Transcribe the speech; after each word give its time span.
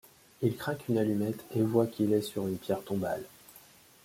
Il 0.41 0.55
craque 0.55 0.89
une 0.89 0.97
allumette 0.97 1.45
et 1.53 1.61
voit 1.61 1.85
qu’il 1.85 2.11
est 2.11 2.23
sur 2.23 2.47
une 2.47 2.57
pierre 2.57 2.81
tombale. 2.83 3.21